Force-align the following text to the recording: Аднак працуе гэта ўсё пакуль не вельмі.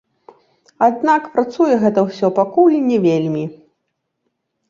Аднак 0.85 1.25
працуе 1.35 1.75
гэта 1.83 1.99
ўсё 2.07 2.27
пакуль 2.39 2.79
не 2.89 2.97
вельмі. 3.07 3.43